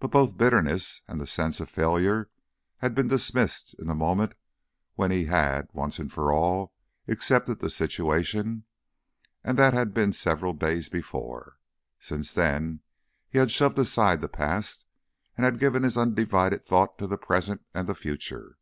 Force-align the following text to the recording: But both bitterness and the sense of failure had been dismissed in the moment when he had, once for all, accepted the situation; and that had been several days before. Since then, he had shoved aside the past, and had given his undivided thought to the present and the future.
But 0.00 0.10
both 0.10 0.36
bitterness 0.36 1.02
and 1.06 1.20
the 1.20 1.26
sense 1.28 1.60
of 1.60 1.70
failure 1.70 2.28
had 2.78 2.96
been 2.96 3.06
dismissed 3.06 3.74
in 3.78 3.86
the 3.86 3.94
moment 3.94 4.32
when 4.96 5.12
he 5.12 5.26
had, 5.26 5.68
once 5.72 5.98
for 6.12 6.32
all, 6.32 6.74
accepted 7.06 7.60
the 7.60 7.70
situation; 7.70 8.64
and 9.44 9.56
that 9.56 9.72
had 9.72 9.94
been 9.94 10.12
several 10.12 10.52
days 10.52 10.88
before. 10.88 11.60
Since 12.00 12.34
then, 12.34 12.80
he 13.28 13.38
had 13.38 13.52
shoved 13.52 13.78
aside 13.78 14.20
the 14.20 14.28
past, 14.28 14.84
and 15.36 15.44
had 15.44 15.60
given 15.60 15.84
his 15.84 15.96
undivided 15.96 16.66
thought 16.66 16.98
to 16.98 17.06
the 17.06 17.16
present 17.16 17.64
and 17.72 17.86
the 17.86 17.94
future. 17.94 18.58